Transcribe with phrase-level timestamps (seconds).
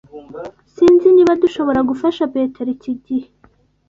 [0.73, 3.27] Sinzi niba dushobora gufasha Petero iki gihe.